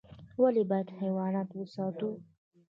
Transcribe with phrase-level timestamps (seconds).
[0.41, 2.09] ولي بايد حيوانات وساتو؟